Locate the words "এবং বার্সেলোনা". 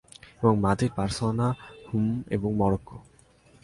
0.91-1.47